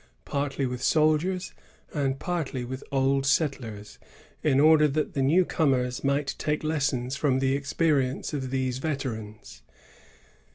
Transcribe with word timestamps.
^rt^ 0.25 0.53
^th 0.53 0.79
soldie™, 0.79 1.53
and 1.93 2.17
partly 2.17 2.65
with 2.65 2.83
old 2.91 3.23
settlers, 3.23 3.99
in 4.41 4.59
order 4.59 4.87
that 4.87 5.13
the 5.13 5.21
new 5.21 5.45
comers 5.45 6.03
might 6.03 6.33
take 6.39 6.63
lessons 6.63 7.15
from 7.15 7.37
the 7.37 7.53
experience 7.55 8.33
of 8.33 8.49
these 8.49 8.79
veterans. 8.79 9.61